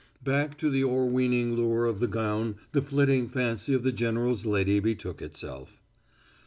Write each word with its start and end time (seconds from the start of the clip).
Back 0.23 0.57
to 0.57 0.71
the 0.71 0.83
o'erweening 0.83 1.53
lure 1.55 1.85
of 1.85 1.99
the 1.99 2.07
gown 2.07 2.55
the 2.71 2.81
flitting 2.81 3.29
fancy 3.29 3.75
of 3.75 3.83
the 3.83 3.91
general's 3.91 4.47
lady 4.47 4.79
betook 4.79 5.21
itself. 5.21 5.77